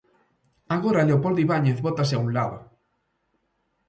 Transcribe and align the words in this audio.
Agora 0.75 1.05
Leopoldo 1.07 1.43
Ibáñez 1.45 1.77
bótase 1.85 2.13
a 2.15 2.21
un 2.25 2.29
lado. 2.37 2.57